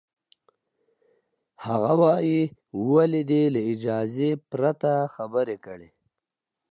هغه 1.65 1.91
وایي، 2.01 2.41
ولې 2.93 3.21
دې 3.29 3.43
له 3.53 3.61
اجازې 3.73 4.29
پرته 4.49 4.91
خبرې 5.15 5.57
کړې؟ 5.65 5.89